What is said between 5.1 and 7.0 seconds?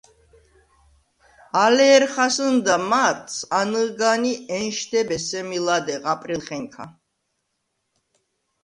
სემი ლადეღ აპრილხენქა.